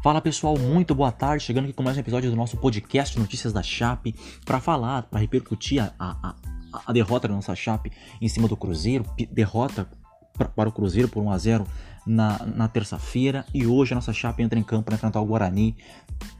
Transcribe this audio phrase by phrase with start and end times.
[0.00, 1.42] Fala pessoal, muito boa tarde.
[1.42, 4.14] Chegando aqui com mais um episódio do nosso podcast Notícias da Chape
[4.44, 6.34] para falar, para repercutir a, a,
[6.86, 7.90] a, derrota da nossa Chape
[8.20, 9.90] em cima do Cruzeiro, derrota
[10.54, 11.66] para o Cruzeiro por 1 a 0
[12.06, 15.76] na, na terça-feira e hoje a nossa Chape entra em campo para enfrentar o Guarani,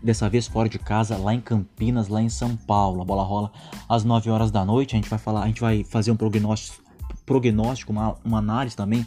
[0.01, 3.03] dessa vez fora de casa, lá em Campinas, lá em São Paulo.
[3.03, 3.51] A bola rola
[3.89, 4.95] às 9 horas da noite.
[4.95, 6.81] A gente vai falar, a gente vai fazer um prognóstico,
[7.27, 9.05] prognóstico uma, uma análise também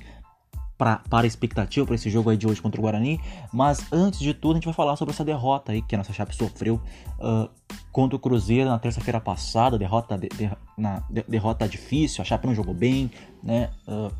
[0.81, 3.21] pra, para a expectativa para esse jogo aí de hoje contra o Guarani.
[3.53, 6.11] Mas antes de tudo, a gente vai falar sobre essa derrota aí que a nossa
[6.11, 6.81] Chape sofreu
[7.19, 7.47] uh,
[7.91, 9.77] contra o Cruzeiro na terça-feira passada.
[9.77, 13.11] Derrota, de, de, na, de, derrota difícil, a Chape não jogou bem,
[13.43, 13.69] né?
[13.87, 14.11] Uh,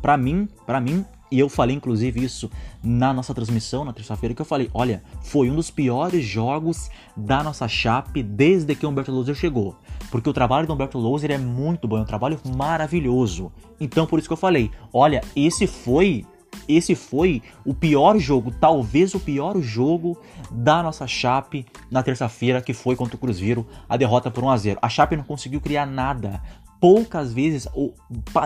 [0.00, 2.50] para mim, para mim, e eu falei inclusive isso
[2.82, 7.42] na nossa transmissão na terça-feira que eu falei, olha, foi um dos piores jogos da
[7.42, 9.76] nossa Chape desde que o Humberto Loser chegou.
[10.10, 13.52] Porque o trabalho do Humberto Loser é muito bom, é um trabalho maravilhoso.
[13.80, 16.24] Então por isso que eu falei, olha, esse foi
[16.68, 20.18] esse foi o pior jogo, talvez o pior jogo
[20.50, 24.56] da nossa Chape na terça-feira, que foi contra o Cruzeiro, a derrota por 1 a
[24.56, 24.78] 0.
[24.82, 26.42] A Chape não conseguiu criar nada.
[26.80, 27.94] Poucas vezes, ou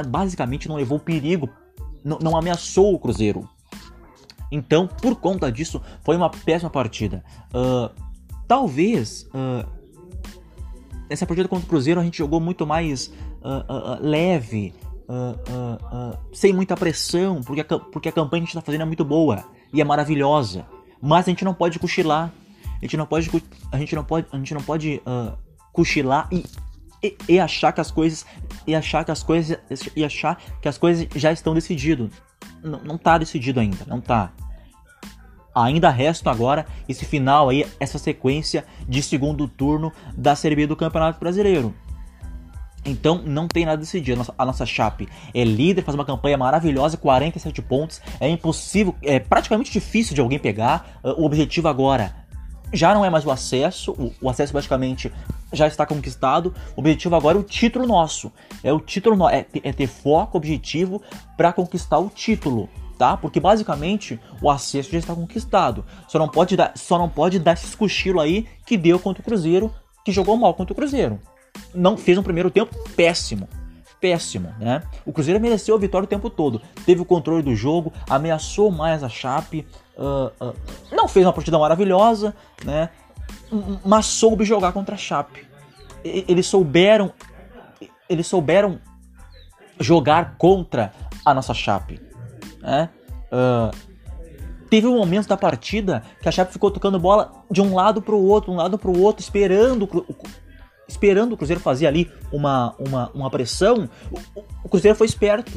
[0.08, 1.48] basicamente não levou perigo
[2.04, 3.48] não, não ameaçou o Cruzeiro.
[4.50, 7.22] Então, por conta disso, foi uma péssima partida.
[7.54, 7.90] Uh,
[8.48, 9.68] talvez uh,
[11.08, 14.74] essa partida contra o Cruzeiro a gente jogou muito mais uh, leve,
[16.32, 19.04] sem muita pressão, porque a, porque a campanha que a gente está fazendo é muito
[19.04, 20.64] boa e é maravilhosa.
[21.02, 22.32] Mas a gente não pode cochilar.
[22.76, 23.28] A gente não pode,
[23.72, 25.02] a gente não pode, a gente não pode
[25.72, 26.44] cochilar e
[27.02, 28.26] e, e, achar que as coisas
[28.66, 29.58] e achar que as coisas
[29.96, 32.10] e achar que as coisas já estão decidido.
[32.62, 34.32] Não, não tá decidido ainda, não tá.
[35.54, 40.76] Ainda resta agora esse final aí, essa sequência de segundo turno da Série B do
[40.76, 41.74] Campeonato Brasileiro.
[42.84, 44.14] Então não tem nada decidido.
[44.14, 48.00] A nossa, a nossa Chape é líder, faz uma campanha maravilhosa, 47 pontos.
[48.18, 51.00] É impossível, é praticamente difícil de alguém pegar.
[51.02, 52.14] O objetivo agora
[52.72, 55.12] já não é mais o acesso, o, o acesso basicamente
[55.52, 56.54] já está conquistado.
[56.76, 58.32] O objetivo agora é o título nosso.
[58.62, 59.28] É o título no...
[59.28, 61.02] é, é ter foco, objetivo
[61.36, 62.68] para conquistar o título,
[62.98, 63.16] tá?
[63.16, 65.84] Porque basicamente o acesso já está conquistado.
[66.08, 69.24] Só não pode dar, só não pode dar esse cochilo aí que deu contra o
[69.24, 69.72] Cruzeiro,
[70.04, 71.20] que jogou mal contra o Cruzeiro.
[71.74, 73.48] Não fez um primeiro tempo péssimo.
[74.00, 74.82] Péssimo, né?
[75.04, 76.62] O Cruzeiro mereceu a vitória o tempo todo.
[76.86, 79.66] Teve o controle do jogo, ameaçou mais a Chape,
[79.98, 80.56] uh, uh,
[80.90, 82.34] não fez uma partida maravilhosa,
[82.64, 82.88] né?
[83.84, 85.46] Mas soube jogar contra a Chape.
[86.04, 87.12] Eles souberam,
[88.08, 88.80] eles souberam
[89.78, 90.92] jogar contra
[91.24, 92.00] a nossa Chape.
[92.60, 92.88] Né?
[93.26, 93.74] Uh,
[94.68, 98.14] teve um momento da partida que a Chape ficou tocando bola de um lado para
[98.14, 99.88] o outro, um lado para o outro, esperando
[100.86, 103.88] esperando o Cruzeiro fazer ali uma, uma, uma pressão.
[104.10, 105.52] O, o Cruzeiro foi esperto,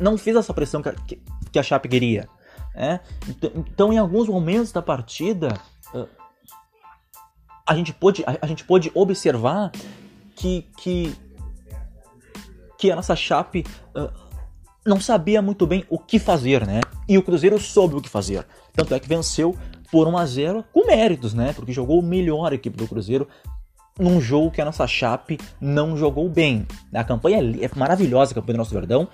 [0.00, 1.22] não fez essa pressão que, que,
[1.52, 2.28] que a Chape queria.
[2.74, 3.00] Né?
[3.28, 5.56] Então, então, em alguns momentos da partida,
[7.66, 9.72] a gente pôde, a, a, gente pôde observar
[10.36, 11.14] que, que,
[12.78, 13.64] que a nossa Chape
[13.96, 14.12] uh,
[14.84, 16.80] não sabia muito bem o que fazer, né?
[17.08, 18.46] E o Cruzeiro soube o que fazer.
[18.74, 19.56] Tanto é que venceu
[19.90, 21.52] por 1 a 0 com méritos, né?
[21.54, 23.26] Porque jogou melhor a equipe do Cruzeiro
[23.98, 26.66] num jogo que a nossa Chape não jogou bem.
[26.92, 29.08] A campanha é, maravilhosa, a campanha do nosso Verdão,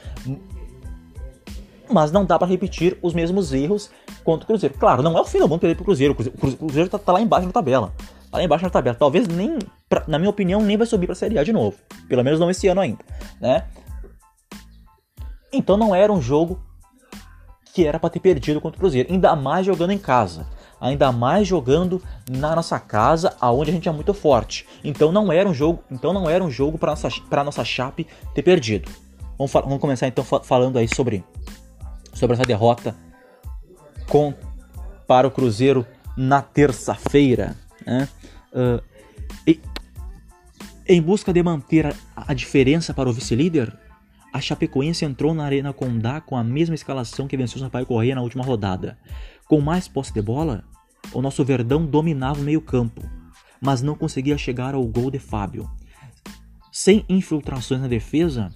[1.89, 3.91] mas não dá para repetir os mesmos erros
[4.25, 4.75] contra o Cruzeiro.
[4.77, 6.17] Claro, não é o fim do mundo perder pro Cruzeiro.
[6.19, 7.93] O Cruzeiro tá, tá lá embaixo na tabela
[8.33, 8.97] lá embaixo na tabela.
[8.97, 9.59] Talvez nem,
[9.89, 11.77] pra, na minha opinião, nem vai subir para a Série A de novo.
[12.09, 13.05] Pelo menos não esse ano ainda,
[13.41, 13.65] né?
[15.53, 16.61] Então não era um jogo
[17.73, 20.47] que era para ter perdido contra o Cruzeiro, ainda mais jogando em casa,
[20.81, 24.67] ainda mais jogando na nossa casa, aonde a gente é muito forte.
[24.83, 28.07] Então não era um jogo, então não era um jogo para nossa para nossa Chape
[28.35, 28.91] ter perdido.
[29.39, 31.25] Vamos, vamos começar então falando aí sobre
[32.13, 32.95] sobre essa derrota
[34.09, 34.35] com
[35.07, 35.87] para o Cruzeiro
[36.17, 37.57] na terça-feira.
[37.87, 38.09] Né?
[38.53, 38.83] Uh,
[39.47, 39.61] e,
[40.87, 43.77] em busca de manter a, a diferença para o vice-líder,
[44.33, 48.15] a Chapecoense entrou na Arena Condá com a mesma escalação que venceu o Sampaio Correia
[48.15, 48.99] na última rodada.
[49.49, 50.65] Com mais posse de bola,
[51.13, 53.03] o nosso Verdão dominava o meio-campo,
[53.61, 55.69] mas não conseguia chegar ao gol de Fábio.
[56.71, 58.55] Sem infiltrações na defesa,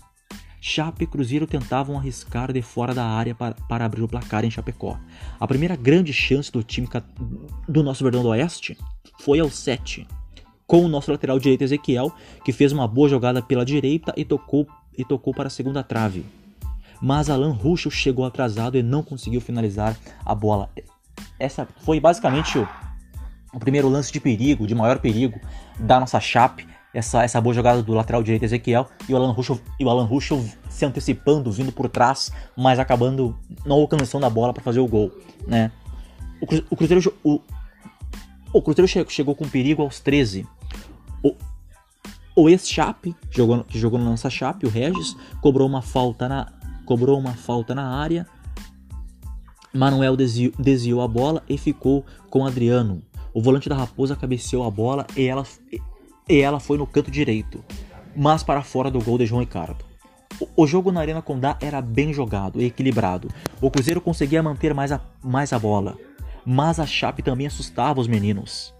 [0.66, 4.50] Chape e Cruzeiro tentavam arriscar de fora da área para, para abrir o placar em
[4.50, 4.98] Chapecó.
[5.38, 6.88] A primeira grande chance do time
[7.68, 8.74] do nosso Verdão do Oeste
[9.20, 10.08] foi ao 7,
[10.66, 12.10] com o nosso lateral direito Ezequiel,
[12.42, 14.66] que fez uma boa jogada pela direita e tocou,
[14.96, 16.24] e tocou para a segunda trave.
[16.98, 19.94] Mas Alan Ruschel chegou atrasado e não conseguiu finalizar
[20.24, 20.70] a bola.
[21.38, 22.66] Essa foi basicamente o,
[23.52, 25.38] o primeiro lance de perigo, de maior perigo
[25.78, 29.60] da nossa Chape essa, essa boa jogada do lateral direito Ezequiel e o Alan Ruschel,
[29.78, 33.36] e o Alan Ruschel se antecipando, vindo por trás, mas acabando
[33.66, 35.10] não alcançando a bola para fazer o gol,
[35.46, 35.72] né?
[36.70, 37.40] o Cruzeiro, o,
[38.52, 40.46] o Cruzeiro chegou com perigo aos 13.
[41.22, 41.34] O,
[42.36, 43.38] o ex-Chape, que
[43.78, 46.52] jogou no nossa Chape, o Regis, cobrou uma falta na,
[46.84, 48.26] cobrou uma falta na área.
[49.72, 53.02] Manuel desviou, desviou a bola e ficou com Adriano.
[53.32, 55.44] O volante da Raposa cabeceou a bola e ela,
[56.28, 57.62] e ela foi no canto direito,
[58.16, 59.84] mas para fora do gol de João Ricardo.
[60.56, 63.28] O jogo na Arena Condá era bem jogado e equilibrado.
[63.60, 65.96] O Cruzeiro conseguia manter mais a, mais a bola,
[66.44, 68.74] mas a Chape também assustava os meninos.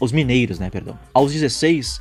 [0.00, 0.98] Os mineiros, né, perdão.
[1.12, 2.00] Aos 16,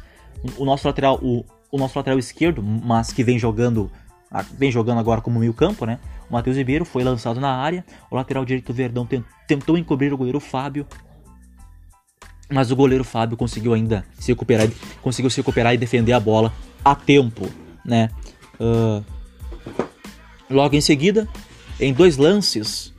[0.58, 3.92] o nosso lateral, o, o nosso lateral esquerdo, mas que vem jogando,
[4.54, 6.00] vem jogando agora como meio-campo, né?
[6.30, 7.86] O Matheus Ribeiro foi lançado na área.
[8.12, 9.08] O lateral direito Verdão
[9.48, 10.86] tentou encobrir o goleiro Fábio,
[12.50, 14.68] mas o goleiro Fábio conseguiu ainda se recuperar,
[15.02, 16.54] conseguiu se recuperar e defender a bola
[16.84, 17.50] a tempo,
[17.84, 18.10] né?
[18.60, 19.04] Uh,
[20.50, 21.28] logo em seguida,
[21.80, 22.94] em dois lances,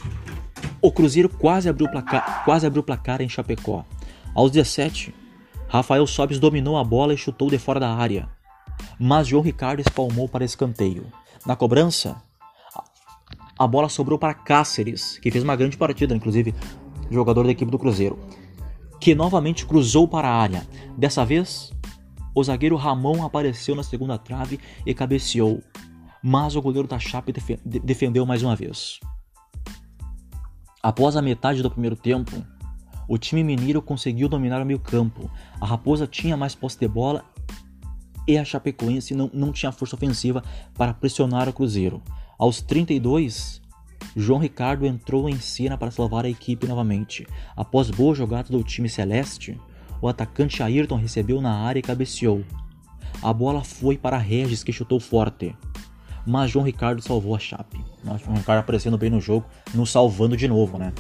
[0.81, 3.85] o Cruzeiro quase abriu o placar, quase abriu o placar em Chapecó.
[4.35, 5.15] Aos 17,
[5.67, 8.29] Rafael Sobes dominou a bola e chutou de fora da área,
[8.99, 11.07] mas João Ricardo espalmou para escanteio.
[11.47, 12.17] Na cobrança,
[13.59, 16.55] a bola sobrou para Cáceres, que fez uma grande partida, inclusive
[17.11, 18.19] jogador da equipe do Cruzeiro,
[19.01, 20.67] que novamente cruzou para a área.
[20.97, 21.73] Dessa vez,
[22.35, 25.63] o zagueiro Ramon apareceu na segunda trave e cabeceou,
[26.23, 27.33] mas o goleiro da Chape
[27.65, 29.01] defendeu mais uma vez.
[30.83, 32.33] Após a metade do primeiro tempo,
[33.09, 35.31] o time mineiro conseguiu dominar o meio campo.
[35.61, 37.25] A Raposa tinha mais posse de bola
[38.27, 40.43] e a Chapecoense não, não tinha força ofensiva
[40.75, 42.03] para pressionar o Cruzeiro.
[42.39, 43.63] Aos 32,
[44.17, 47.27] João Ricardo entrou em cena para salvar a equipe novamente.
[47.57, 49.59] Após boa jogada do time celeste,
[50.01, 52.45] o atacante Ayrton recebeu na área e cabeceou.
[53.23, 55.55] A bola foi para Regis que chutou forte.
[56.27, 57.83] Mas João Ricardo salvou a Chape.
[58.05, 60.93] João Ricardo aparecendo bem no jogo, nos salvando de novo, né?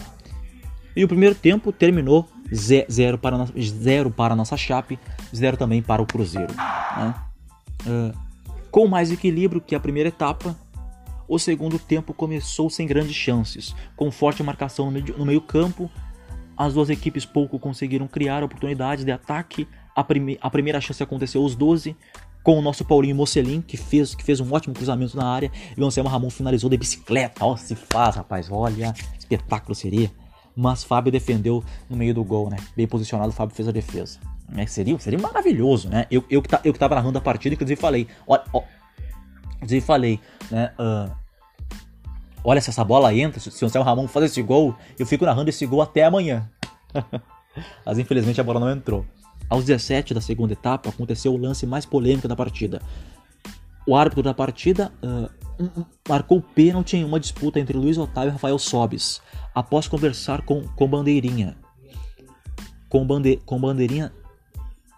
[0.96, 4.98] E o primeiro tempo terminou 0 para, zero para a nossa Chape,
[5.34, 6.52] 0 também para o Cruzeiro.
[6.54, 7.14] Né?
[7.86, 8.18] Uh,
[8.70, 10.56] com mais equilíbrio que a primeira etapa,
[11.28, 15.90] o segundo tempo começou sem grandes chances, com forte marcação no meio, no meio campo
[16.58, 19.68] as duas equipes pouco conseguiram criar oportunidades de ataque.
[19.94, 21.96] A, prime a primeira chance aconteceu aos 12,
[22.42, 25.80] com o nosso Paulinho Mocelin, que fez, que fez um ótimo cruzamento na área, e
[25.80, 27.44] o Anselmo Ramon finalizou de bicicleta.
[27.44, 30.10] Ó, se faz, rapaz, olha, espetáculo seria.
[30.56, 32.56] Mas Fábio defendeu no meio do gol, né?
[32.76, 34.18] Bem posicionado, o Fábio fez a defesa.
[34.56, 36.06] É, seria, seria maravilhoso, né?
[36.10, 38.62] Eu, eu, que tá, eu que tava narrando a partida, inclusive falei, ó, ó,
[39.58, 40.20] inclusive falei,
[40.50, 40.72] né?
[40.78, 41.28] Uh,
[42.44, 45.50] Olha, se essa bola entra, se o Anselmo Ramon faz esse gol, eu fico narrando
[45.50, 46.48] esse gol até amanhã.
[47.84, 49.04] Mas infelizmente a bola não entrou.
[49.50, 52.80] Aos 17 da segunda etapa aconteceu o lance mais polêmico da partida.
[53.86, 58.58] O árbitro da partida uh, marcou pênalti em uma disputa entre Luiz Otávio e Rafael
[58.58, 59.20] Sobis,
[59.54, 61.56] após conversar com, com Bandeirinha.
[62.88, 64.12] Com, bande, com Bandeirinha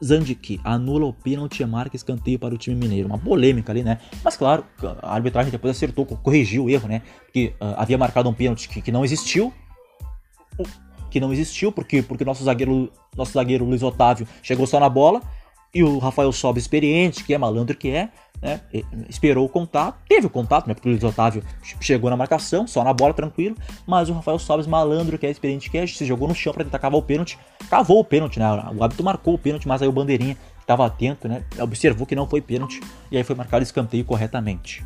[0.02, 3.08] Zandic anula o pênalti e marca escanteio para o time mineiro.
[3.08, 3.98] Uma polêmica ali, né?
[4.24, 4.64] Mas claro,
[5.02, 7.02] a arbitragem depois acertou, corrigiu o erro, né?
[7.24, 9.52] Porque uh, havia marcado um pênalti que, que, não existiu.
[11.10, 15.20] Que não existiu, porque porque nosso zagueiro, nosso zagueiro Luiz Otávio chegou só na bola.
[15.72, 18.10] E o Rafael Sobe, experiente, que é malandro que é,
[18.42, 18.60] né?
[19.08, 20.74] Esperou o contato, teve o contato, né?
[20.74, 21.44] Porque o Luiz Otávio
[21.80, 23.54] chegou na marcação, só na bola, tranquilo.
[23.86, 26.64] Mas o Rafael Sobes, malandro que é experiente que é, se jogou no chão para
[26.64, 27.38] tentar cavar o pênalti.
[27.68, 28.46] Cavou o pênalti, né?
[28.74, 31.44] O hábito marcou o pênalti, mas aí o Bandeirinha estava atento, né?
[31.58, 34.84] Observou que não foi pênalti e aí foi marcado escanteio corretamente.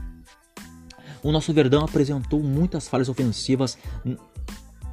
[1.22, 3.78] O nosso Verdão apresentou muitas falhas ofensivas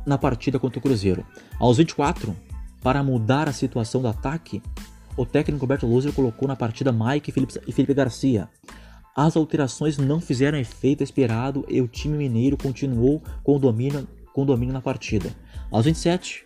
[0.05, 1.25] na partida contra o Cruzeiro.
[1.59, 2.35] Aos 24,
[2.81, 4.61] para mudar a situação do ataque,
[5.17, 7.31] o técnico Roberto Loser colocou na partida Mike
[7.67, 8.49] e Felipe, Garcia.
[9.15, 14.43] As alterações não fizeram efeito esperado e o time mineiro continuou com o domínio, com
[14.43, 15.29] o domínio na partida.
[15.69, 16.45] Aos 27,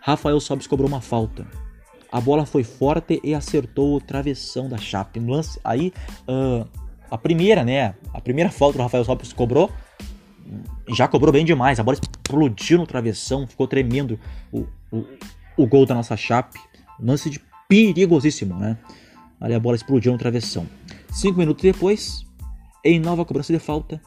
[0.00, 1.46] Rafael Sobis cobrou uma falta.
[2.10, 5.20] A bola foi forte e acertou o travessão da Chape.
[5.20, 5.92] No lance, aí,
[6.28, 6.66] uh,
[7.10, 7.94] a primeira, né?
[8.14, 9.70] A primeira falta do Rafael Sobis cobrou,
[10.88, 11.78] já cobrou bem demais.
[11.78, 14.18] A bola explodiu no travessão, ficou tremendo
[14.50, 15.04] o, o,
[15.56, 16.58] o gol da nossa Chape.
[16.98, 18.78] Lance de perigosíssimo, né?
[19.40, 20.66] Ali a bola explodiu no travessão.
[21.12, 22.26] Cinco minutos depois,
[22.84, 24.00] em nova cobrança de falta,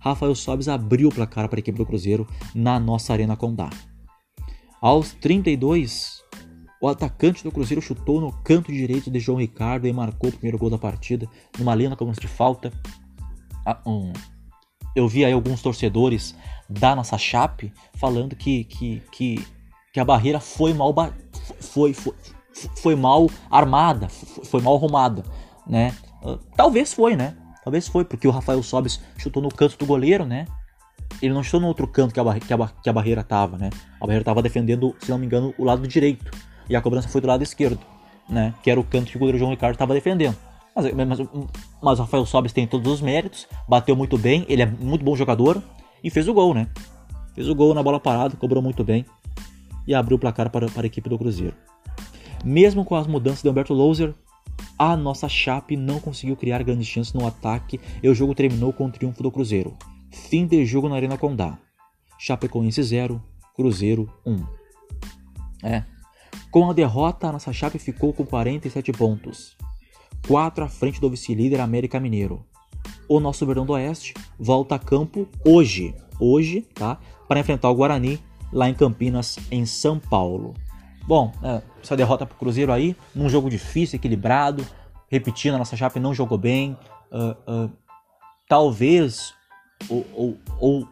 [0.00, 3.70] Rafael Sobes abriu o placar para a equipe do Cruzeiro na nossa Arena Condá.
[4.80, 6.22] Aos 32,
[6.80, 10.58] o atacante do Cruzeiro chutou no canto direito de João Ricardo e marcou o primeiro
[10.58, 12.72] gol da partida, numa linha cobrança de falta.
[13.64, 13.80] Ah,
[14.96, 16.34] eu vi aí alguns torcedores
[16.68, 19.46] da nossa Chape falando que, que, que,
[19.92, 20.92] que a barreira foi mal,
[21.60, 22.14] foi, foi,
[22.76, 25.22] foi mal armada, foi mal arrumada,
[25.66, 25.94] né?
[26.56, 27.36] Talvez foi, né?
[27.64, 30.46] Talvez foi, porque o Rafael Sobis chutou no canto do goleiro, né?
[31.20, 33.70] ele não chutou no outro canto que a, que a, que a barreira tava, né?
[34.00, 36.30] A barreira tava defendendo, se não me engano, o lado direito.
[36.68, 37.80] E a cobrança foi do lado esquerdo,
[38.28, 38.54] né?
[38.62, 40.36] Que era o canto que o goleiro João Ricardo estava defendendo.
[40.74, 41.18] Mas, mas,
[41.82, 45.14] mas o Rafael Sobis tem todos os méritos, bateu muito bem, ele é muito bom
[45.14, 45.62] jogador
[46.02, 46.68] e fez o gol, né?
[47.34, 49.04] Fez o gol na bola parada, cobrou muito bem
[49.86, 51.54] e abriu o placar para, para a equipe do Cruzeiro.
[52.44, 54.14] Mesmo com as mudanças de Humberto Louser,
[54.78, 58.86] a nossa Chape não conseguiu criar grandes chances no ataque e o jogo terminou com
[58.86, 59.76] o triunfo do Cruzeiro.
[60.10, 61.58] Fim de jogo na Arena Condá.
[62.18, 63.22] Chapecoense 0,
[63.54, 64.44] Cruzeiro 1.
[65.62, 65.84] É.
[66.50, 69.56] Com a derrota, a nossa Chape ficou com 47 pontos.
[70.26, 72.44] 4 à frente do vice-líder América Mineiro.
[73.08, 76.98] O nosso Verdão do Oeste volta a campo hoje, hoje, tá?
[77.28, 78.18] Para enfrentar o Guarani
[78.52, 80.54] lá em Campinas, em São Paulo.
[81.06, 84.66] Bom, é, essa derrota para o Cruzeiro aí, num jogo difícil, equilibrado,
[85.08, 86.76] repetindo, a nossa Chape não jogou bem.
[87.10, 87.72] Uh, uh,
[88.48, 89.34] talvez,
[89.88, 90.88] ou, ou, ou,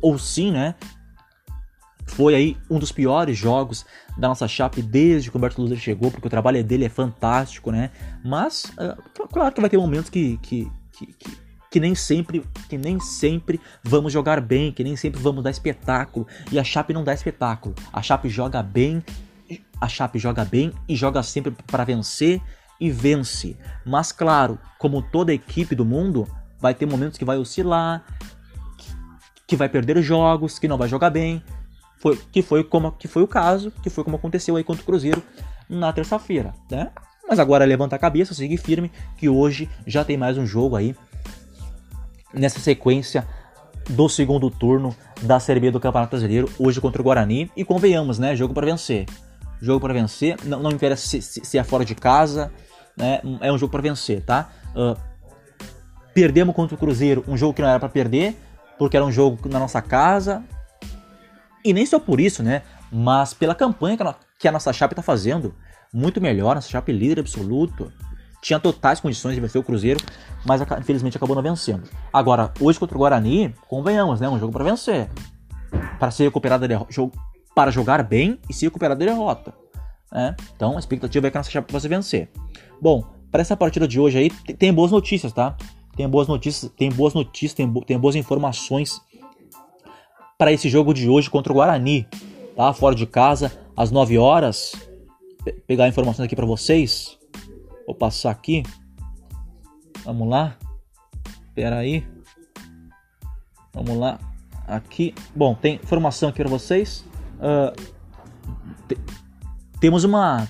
[0.00, 0.74] ou sim, né?
[2.06, 3.84] Foi aí um dos piores jogos
[4.16, 7.70] da nossa Chape desde que o Humberto Luzer chegou, porque o trabalho dele é fantástico,
[7.70, 7.90] né?
[8.24, 12.76] Mas, uh, claro que vai ter momentos que, que, que, que que nem sempre, que
[12.76, 16.26] nem sempre vamos jogar bem, que nem sempre vamos dar espetáculo.
[16.52, 17.74] E a Chape não dá espetáculo.
[17.90, 19.02] A Chape joga bem,
[19.80, 22.40] a Chape joga bem e joga sempre para vencer
[22.80, 23.56] e vence.
[23.84, 26.26] Mas claro, como toda equipe do mundo,
[26.60, 28.04] vai ter momentos que vai oscilar,
[29.46, 31.42] que vai perder jogos, que não vai jogar bem.
[31.98, 34.86] Foi, que foi como que foi o caso, que foi como aconteceu aí contra o
[34.86, 35.22] Cruzeiro
[35.68, 36.90] na terça-feira, né?
[37.28, 40.96] Mas agora levanta a cabeça, seguir firme, que hoje já tem mais um jogo aí
[42.34, 43.26] nessa sequência
[43.90, 47.50] do segundo turno da Série B do Campeonato Brasileiro, hoje contra o Guarani.
[47.56, 48.34] E convenhamos, né?
[48.34, 49.06] Jogo para vencer.
[49.62, 50.36] Jogo para vencer.
[50.44, 52.52] Não, não interessa se, se, se, é fora de casa,
[52.96, 53.20] né?
[53.40, 54.50] É um jogo para vencer, tá?
[54.74, 55.00] Uh,
[56.12, 58.36] perdemos contra o Cruzeiro, um jogo que não era para perder,
[58.76, 60.42] porque era um jogo na nossa casa.
[61.64, 62.62] E nem só por isso, né?
[62.90, 65.54] Mas pela campanha que a, que a nossa Chape tá fazendo.
[65.94, 67.92] Muito melhor, nossa Chape líder absoluto
[68.42, 70.00] tinha totais condições de vencer o Cruzeiro,
[70.44, 71.88] mas infelizmente acabou não vencendo.
[72.12, 74.28] Agora, hoje contra o Guarani, convenhamos, né?
[74.28, 75.08] Um jogo para vencer.
[75.98, 76.86] Para ser recuperado da
[77.54, 79.54] para jogar bem e se recuperar da derrota.
[80.10, 80.36] Né?
[80.54, 82.30] Então a expectativa é que a nossa chave possa vencer.
[82.80, 85.56] Bom, para essa partida de hoje aí, tem, boas notícias, tá?
[85.96, 89.00] Tem boas notícias, tem boas notícias, tem, bo tem boas informações
[90.38, 92.06] para esse jogo de hoje contra o Guarani,
[92.54, 92.72] tá?
[92.72, 94.74] Fora de casa, às 9 horas.
[95.44, 97.18] Pe pegar informações aqui para vocês.
[97.86, 98.62] Vou passar aqui.
[100.04, 100.56] Vamos lá.
[101.48, 102.04] Espera aí.
[103.72, 104.18] Vamos lá.
[104.66, 105.14] Aqui.
[105.34, 107.04] Bom, tem informação aqui para vocês.
[107.42, 107.74] Uh,
[108.86, 108.96] te,
[109.80, 110.48] temos uma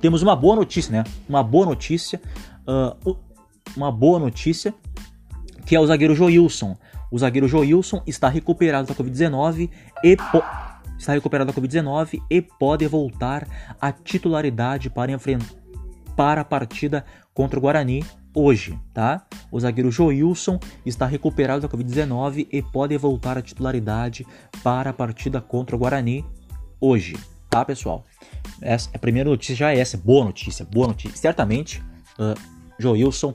[0.00, 1.04] temos uma boa notícia, né?
[1.28, 2.20] Uma boa notícia.
[2.66, 3.16] Uh,
[3.76, 4.74] uma boa notícia
[5.64, 6.76] que é o zagueiro Joilson.
[7.10, 9.70] O zagueiro Joilson está recuperado da Covid-19
[10.04, 10.16] e
[10.98, 13.46] está recuperado da Covid-19 e pode voltar
[13.80, 15.58] à titularidade para enfrentar
[16.16, 19.26] para a partida contra o Guarani hoje, tá?
[19.50, 24.26] O zagueiro Joilson está recuperado da Covid-19 e pode voltar à titularidade
[24.62, 26.24] para a partida contra o Guarani
[26.80, 27.16] hoje,
[27.48, 28.04] tá, pessoal?
[28.60, 31.16] Essa, a primeira notícia já é essa, boa notícia, boa notícia.
[31.16, 31.82] Certamente,
[32.18, 32.38] uh,
[32.78, 33.34] Joilson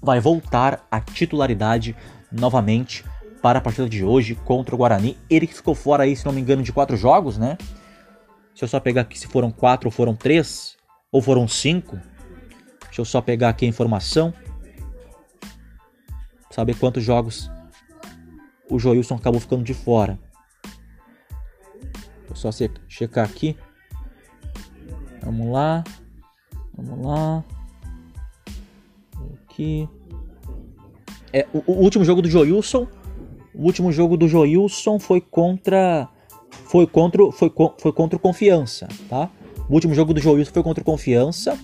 [0.00, 1.96] vai voltar à titularidade
[2.30, 3.04] novamente
[3.42, 5.16] para a partida de hoje contra o Guarani.
[5.28, 7.56] Ele que ficou fora aí, se não me engano, de quatro jogos, né?
[8.54, 10.76] Se eu só pegar aqui se foram quatro ou foram três,
[11.12, 11.98] ou foram cinco?
[12.98, 14.34] Deixa eu só pegar aqui a informação.
[16.50, 17.48] Saber quantos jogos
[18.68, 20.18] o Joilson acabou ficando de fora.
[22.26, 22.50] Vou só
[22.88, 23.56] checar aqui.
[25.22, 25.84] Vamos lá.
[26.76, 27.44] Vamos lá.
[29.44, 29.88] Aqui.
[31.32, 32.88] É, o, o, último jogo do Joilson.
[33.54, 36.08] O último jogo do Joilson foi contra.
[36.50, 39.30] Foi contra, foi, foi contra o Confiança, tá?
[39.68, 41.56] O último jogo do João Wilson foi contra o Confiança.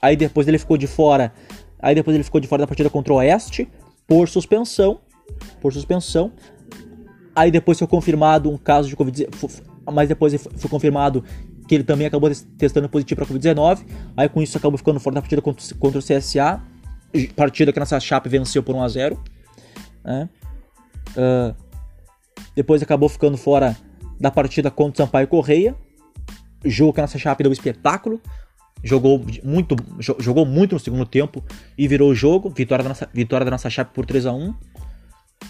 [0.00, 1.32] Aí depois ele ficou de fora.
[1.78, 3.68] Aí depois ele ficou de fora da partida contra o Oeste
[4.06, 5.00] por suspensão.
[5.60, 6.32] Por suspensão.
[7.34, 9.28] Aí depois foi confirmado um caso de Covid.
[9.92, 11.24] Mas depois foi confirmado
[11.68, 13.84] que ele também acabou testando positivo para Covid-19.
[14.16, 16.62] Aí com isso acabou ficando fora da partida contra, o CSA.
[17.34, 19.24] Partida que nossa Chape venceu por 1 a 0
[20.04, 20.28] né?
[21.16, 21.54] uh,
[22.54, 23.76] Depois acabou ficando fora
[24.20, 25.74] da partida contra o Sampaio Correia
[26.64, 28.20] jogo que a nossa Chape deu um espetáculo.
[28.82, 29.74] Jogou muito,
[30.18, 31.42] jogou muito no segundo tempo
[31.76, 32.50] e virou o jogo.
[32.50, 34.54] Vitória da nossa, vitória da nossa Chape por 3 a 1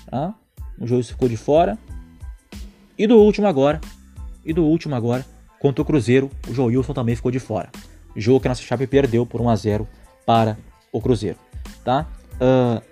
[0.07, 0.35] tá?
[0.79, 1.79] O jogo ficou de fora.
[2.99, 3.81] E do último agora,
[4.45, 5.25] e do último agora,
[5.61, 7.69] contra o Cruzeiro, o Joilson também ficou de fora.
[8.15, 9.89] Jogo que a nossa Chape perdeu por 1 a 0
[10.25, 10.57] para
[10.91, 11.39] o Cruzeiro,
[11.85, 12.07] tá?
[12.35, 12.83] Uh,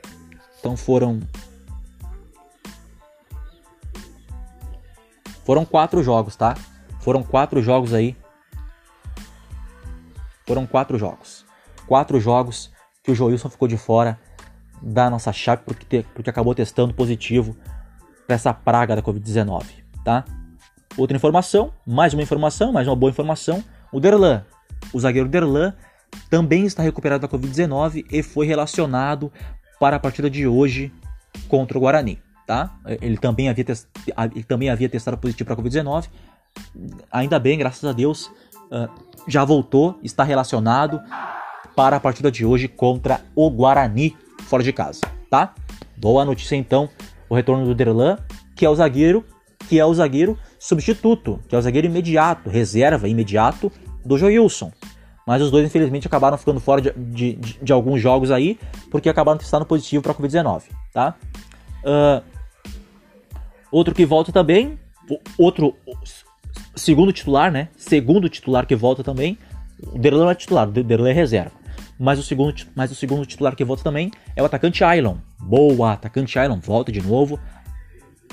[0.65, 1.21] Então foram.
[5.45, 6.57] Foram quatro jogos, tá?
[7.01, 8.17] Foram quatro jogos aí.
[10.55, 11.45] Foram quatro jogos.
[11.85, 12.71] Quatro jogos
[13.03, 14.17] que o Joilson ficou de fora
[14.81, 17.57] da nossa chave porque, te, porque acabou testando positivo
[18.25, 19.65] para essa praga da Covid-19,
[20.05, 20.25] tá?
[20.97, 23.65] Outra informação, mais uma informação, mais uma boa informação.
[23.91, 24.45] O Derlan,
[24.93, 25.75] o zagueiro Derlan,
[26.31, 29.33] também está recuperado da Covid-19 e foi relacionado
[29.81, 30.93] para a partida de hoje
[31.49, 32.79] contra o Guarani, tá?
[33.01, 33.65] Ele também havia,
[34.33, 36.09] ele também havia testado positivo para a Covid-19.
[37.11, 38.31] Ainda bem, graças a Deus,
[39.29, 41.01] já voltou, está relacionado
[41.75, 45.55] para a partida de hoje contra o Guarani, fora de casa, tá?
[45.97, 46.89] Boa notícia então,
[47.29, 48.19] o retorno do Derlan,
[48.55, 49.25] que é o zagueiro,
[49.69, 53.73] que é o zagueiro substituto, que é o zagueiro imediato, reserva imediato
[54.05, 54.71] do Joilson.
[55.27, 58.59] Mas os dois, infelizmente, acabaram ficando fora de, de, de, de alguns jogos aí,
[58.91, 61.15] porque acabaram testando positivo para a Covid-19, tá?
[61.83, 62.23] Uh,
[63.71, 64.79] outro que volta também,
[65.39, 65.75] outro
[66.75, 67.69] segundo titular, né?
[67.77, 69.39] Segundo titular que volta também,
[69.83, 71.53] o Derlan é titular, o Derlan é reserva.
[71.99, 75.17] Mas o, segundo, mas o segundo titular que volta também é o atacante Ailon.
[75.39, 77.39] Boa, atacante Ailon, volta de novo.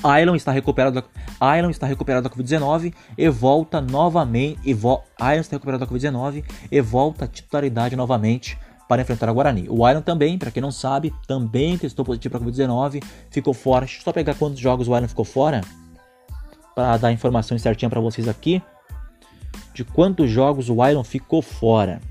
[0.04, 1.08] Ailon está recuperado da,
[1.40, 4.60] Ailon está recuperado da Covid-19 e volta novamente.
[4.66, 4.76] E
[5.20, 8.58] Ailon está recuperado da Covid-19 e volta à titularidade novamente
[8.88, 9.68] para enfrentar a Guarani.
[9.70, 13.86] O Ailon também, para quem não sabe, também testou positivo para a Covid-19, ficou fora.
[13.86, 15.62] Deixa eu só pegar quantos jogos o Ailon ficou fora
[16.76, 18.62] para dar informações certinha para vocês aqui
[19.74, 22.02] de quantos jogos o Ailon ficou fora,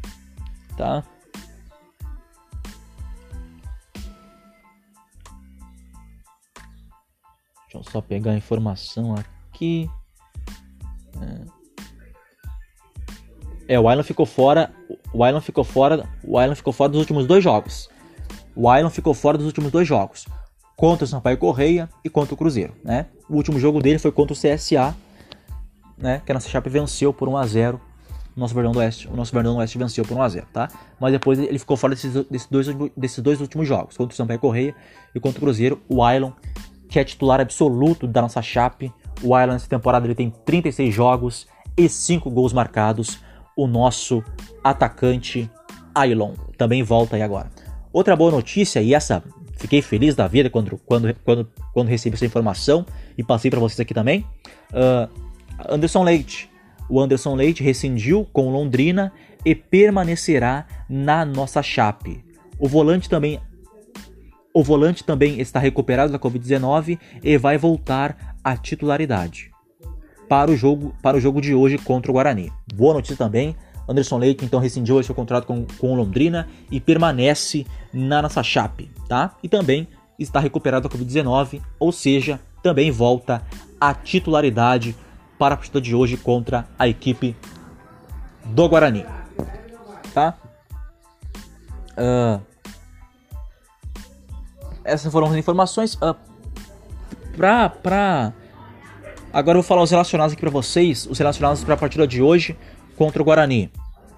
[0.77, 1.05] tá?
[7.65, 9.89] Deixa eu só pegar a informação aqui.
[13.69, 14.73] É, o Island ficou fora.
[15.13, 16.09] O Island ficou fora.
[16.25, 17.89] O Island ficou fora dos últimos dois jogos.
[18.57, 20.27] O Island ficou fora dos últimos dois jogos.
[20.81, 23.05] Contra o Sampaio Correia e contra o Cruzeiro, né?
[23.29, 24.97] O último jogo dele foi contra o CSA,
[25.99, 26.23] né?
[26.25, 27.81] Que a nossa Chape venceu por 1 a 0
[28.35, 30.47] o nosso Verdão do Oeste, o nosso Verdão do Oeste venceu por 1 a 0
[30.51, 30.69] tá?
[30.99, 32.67] Mas depois ele ficou fora desses, desses, dois,
[32.97, 34.75] desses dois últimos jogos, contra o Sampaio Correia
[35.15, 35.83] e contra o Cruzeiro.
[35.87, 36.35] O Island
[36.89, 38.91] que é titular absoluto da nossa chape.
[39.23, 43.19] O Island nessa temporada ele tem 36 jogos e 5 gols marcados.
[43.55, 44.25] O nosso
[44.65, 45.51] atacante
[45.95, 47.51] Ailon também volta aí agora.
[47.93, 49.23] Outra boa notícia, e essa
[49.61, 52.85] fiquei feliz da vida quando, quando, quando, quando recebi essa informação
[53.17, 54.27] e passei para vocês aqui também.
[54.73, 55.09] Uh,
[55.69, 56.51] Anderson Leite.
[56.89, 59.13] O Anderson Leite rescindiu com Londrina
[59.45, 62.25] e permanecerá na nossa chape.
[62.59, 63.39] O volante também
[64.53, 69.53] o volante também está recuperado da Covid-19 e vai voltar à titularidade
[70.29, 72.53] para o jogo para o jogo de hoje contra o Guarani.
[72.75, 73.55] Boa notícia também.
[73.91, 78.91] Anderson Leite então rescindiu o seu contrato com, com Londrina e permanece na nossa chape,
[79.09, 79.35] tá?
[79.43, 83.43] E também está recuperado da Covid-19, ou seja, também volta
[83.81, 84.95] à titularidade
[85.39, 87.35] para a partida de hoje contra a equipe
[88.45, 89.07] do Guarani,
[90.13, 90.37] tá?
[91.93, 92.41] Uh,
[94.85, 95.95] essas foram as informações.
[95.95, 96.15] Uh,
[97.37, 98.33] pra, pra...
[99.33, 101.07] Agora eu vou falar os relacionados aqui pra vocês.
[101.07, 102.57] Os relacionados para a partida de hoje
[102.97, 103.71] contra o Guarani.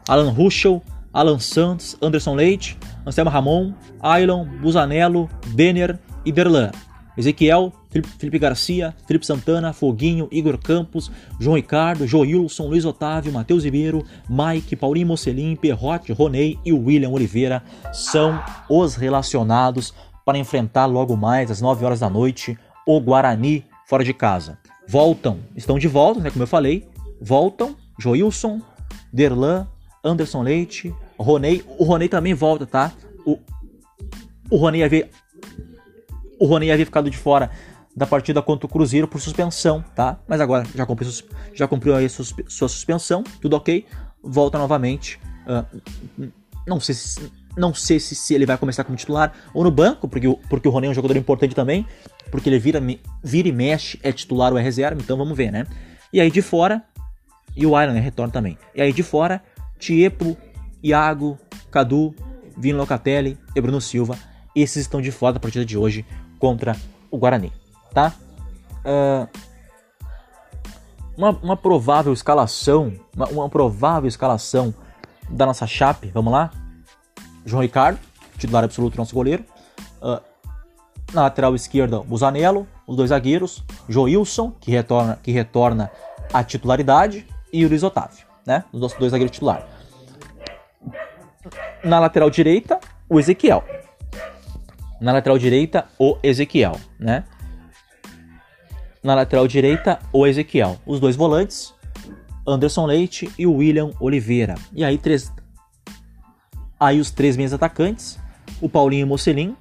[0.08, 6.70] Alan Ruschel, Alan Santos, Anderson Leite, Anselmo Ramon, Ailon, Busanello, Denner e Derlan.
[7.16, 7.72] Ezequiel,
[8.18, 14.76] Felipe Garcia, Felipe Santana, Foguinho, Igor Campos, João Ricardo, Joilson, Luiz Otávio, Matheus Ribeiro, Mike,
[14.76, 17.62] Paulinho Mocelin, Perrote, Ronei e William Oliveira
[17.92, 19.92] são os relacionados
[20.24, 24.58] para enfrentar logo mais às 9 horas da noite o Guarani fora de casa.
[24.88, 26.88] Voltam, estão de volta, né, como eu falei,
[27.20, 28.60] voltam Joilson,
[29.12, 29.66] Derlan,
[30.04, 32.92] Anderson Leite, Ronei, o Ronei também volta, tá?
[33.24, 33.38] O,
[34.50, 35.08] o Ronei havia
[36.38, 37.50] o Ronei havia ficado de fora
[37.94, 40.18] da partida contra o Cruzeiro por suspensão, tá?
[40.26, 41.10] Mas agora já cumpriu,
[41.54, 42.24] já cumpriu aí sua,
[42.68, 43.86] suspensão, tudo ok,
[44.22, 45.20] volta novamente.
[45.46, 46.30] Uh,
[46.66, 50.08] não sei se não sei se, se ele vai começar como titular ou no banco,
[50.08, 51.86] porque, porque o Rony é um jogador importante também,
[52.30, 52.80] porque ele vira,
[53.22, 55.66] vira e mexe, é titular ou é reserva, então vamos ver, né?
[56.12, 56.82] E aí de fora,
[57.54, 58.58] e o né, retorna também.
[58.74, 59.42] E aí de fora,
[59.82, 60.36] Tiepo,
[60.80, 61.36] Iago,
[61.68, 62.14] Cadu,
[62.56, 64.16] Vino Locatelli e Bruno Silva.
[64.54, 66.06] Esses estão de fora da partida de hoje
[66.38, 66.76] contra
[67.10, 67.52] o Guarani,
[67.92, 68.12] tá?
[68.84, 69.28] Uh,
[71.16, 74.72] uma, uma, provável escalação, uma, uma provável escalação
[75.28, 76.50] da nossa chape, vamos lá?
[77.44, 77.98] João Ricardo,
[78.38, 79.44] titular absoluto nosso goleiro.
[80.00, 80.22] Uh,
[81.12, 85.90] na lateral esquerda, Busanello, os dois zagueiros, Joilson, que retorna, que retorna
[86.32, 88.64] à titularidade, e o Luiz Otávio, né?
[88.72, 89.71] Os nossos dois zagueiros titulares.
[91.84, 92.78] Na lateral direita,
[93.08, 93.64] o Ezequiel.
[95.00, 97.24] Na lateral direita, o Ezequiel, né?
[99.02, 100.78] Na lateral direita, o Ezequiel.
[100.86, 101.74] Os dois volantes,
[102.46, 104.54] Anderson Leite e o William Oliveira.
[104.72, 105.32] E aí, três...
[106.78, 108.18] aí os três meios atacantes,
[108.60, 109.56] o Paulinho Mocelin,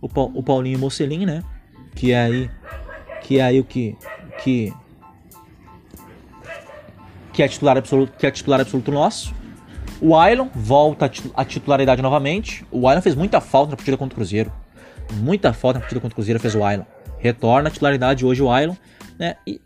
[0.00, 0.20] o, pa...
[0.20, 1.42] o Paulinho Mocelin, né?
[1.94, 2.50] Que é aí,
[3.22, 3.96] que é aí o que,
[4.42, 4.72] que,
[7.32, 9.34] que é titular absoluto, que é titular absoluto nosso.
[10.00, 12.64] O Ailon volta à titularidade novamente.
[12.70, 14.52] O Ailon fez muita falta na partida contra o Cruzeiro.
[15.14, 16.84] Muita falta na partida contra o Cruzeiro fez o Ailon.
[17.18, 18.74] Retorna à titularidade hoje o Ailon,
[19.18, 19.36] né?
[19.46, 19.60] E,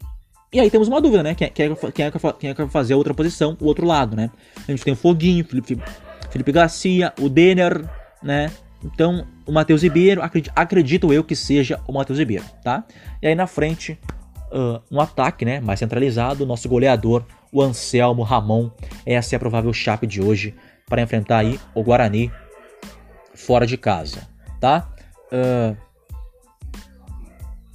[0.52, 1.34] e aí temos uma dúvida, né?
[1.34, 3.86] Quem, quem, é, quem, é, quem é que vai fazer a outra posição, o outro
[3.86, 4.30] lado, né?
[4.66, 5.78] A gente tem o Foguinho, Felipe,
[6.30, 7.84] Felipe Garcia, o Denner,
[8.22, 8.50] né?
[8.84, 12.84] Então, o Matheus Ribeiro, acredito, acredito, eu que seja o Matheus Ribeiro, tá?
[13.20, 13.98] E aí na frente,
[14.50, 15.60] uh, um ataque, né?
[15.60, 18.70] Mais centralizado, nosso goleador, o Anselmo Ramon.
[19.04, 20.54] Essa é a provável chape de hoje
[20.88, 22.32] para enfrentar aí o Guarani
[23.34, 24.26] fora de casa,
[24.58, 24.88] tá?
[25.30, 25.76] Uh,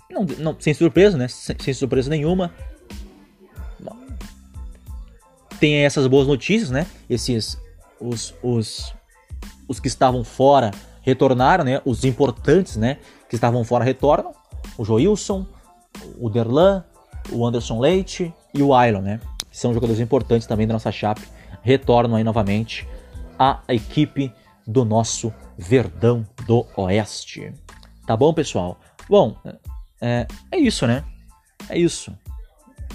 [0.10, 1.28] não, não, sem surpresa, né?
[1.28, 2.52] Sem, sem surpresa nenhuma.
[5.60, 6.86] Tem essas boas notícias, né?
[7.10, 7.58] Esses
[8.00, 8.94] os, os,
[9.68, 11.82] os que estavam fora retornaram, né?
[11.84, 12.98] Os importantes, né?
[13.28, 14.34] Que estavam fora retornam.
[14.78, 15.48] O Joilson,
[16.20, 16.84] o Derlan,
[17.32, 19.20] o Anderson Leite e o Ailon, né?
[19.58, 21.24] São jogadores importantes também da nossa chape.
[21.64, 22.88] Retornam aí novamente
[23.40, 24.32] à equipe
[24.68, 27.52] do nosso Verdão do Oeste.
[28.06, 28.80] Tá bom, pessoal?
[29.10, 29.36] Bom,
[30.00, 31.04] é, é isso, né?
[31.68, 32.16] É isso.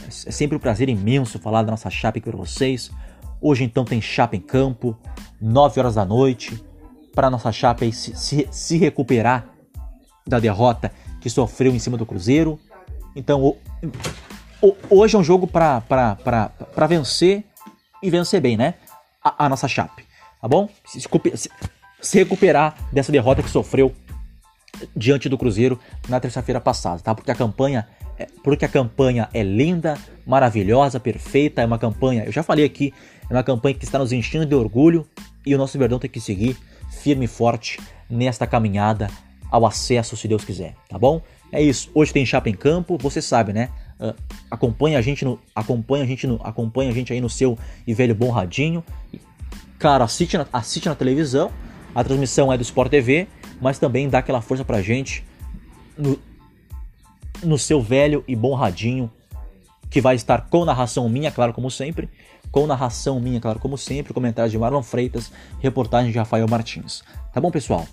[0.07, 2.92] É sempre um prazer imenso falar da nossa chape aqui para vocês.
[3.40, 4.96] Hoje então tem chapa em campo,
[5.40, 6.64] 9 horas da noite,
[7.12, 9.48] para nossa chapa aí se, se, se, recuperar
[10.25, 12.57] da derrota que sofreu em cima do Cruzeiro.
[13.16, 13.59] Então o,
[14.88, 17.44] hoje é um jogo para vencer
[18.03, 18.75] e vencer bem, né?
[19.22, 20.05] A, a nossa chape,
[20.40, 20.68] tá bom?
[20.85, 21.51] Se, se,
[22.01, 23.94] se recuperar dessa derrota que sofreu
[24.96, 27.14] diante do Cruzeiro na terça-feira passada, tá?
[27.14, 27.87] Porque a campanha
[28.18, 32.92] é, porque a campanha é linda, maravilhosa, perfeita, é uma campanha, eu já falei aqui,
[33.29, 35.07] é uma campanha que está nos enchendo de orgulho
[35.44, 36.57] e o nosso Verdão tem que seguir
[36.90, 39.09] firme e forte nesta caminhada
[39.51, 41.20] ao acesso, se Deus quiser, tá bom?
[41.51, 41.90] É isso.
[41.94, 43.68] Hoje tem chapa em campo, você sabe, né?
[44.00, 44.14] Uh,
[44.50, 47.94] acompanha a gente no, acompanha a gente no, acompanha a gente aí no seu e
[47.94, 48.85] velho bom radinho.
[49.78, 51.50] Claro, assiste na, assiste na televisão.
[51.94, 53.28] A transmissão é do Sport TV
[53.62, 55.24] mas também dá aquela força pra gente
[55.96, 56.18] no,
[57.44, 59.09] no seu velho e bom radinho,
[59.88, 62.11] que vai estar com narração minha, claro, como sempre,
[62.50, 67.05] com narração minha, claro, como sempre, comentários de Marlon Freitas, reportagem de Rafael Martins.
[67.33, 67.87] Tá bom, pessoal?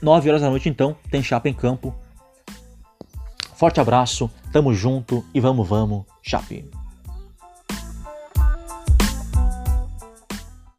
[0.00, 1.94] 9 horas da noite, então, tem chapa em campo.
[3.60, 6.79] Forte abraço, tamo junto e vamos, vamos, chape!